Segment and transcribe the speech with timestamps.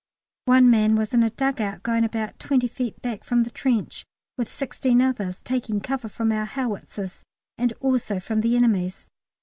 [0.45, 4.03] One man was in a dug out going about twenty feet back from the trench,
[4.35, 7.21] with sixteen others, taking cover from our howitzers
[7.55, 9.05] and also from the enemy's.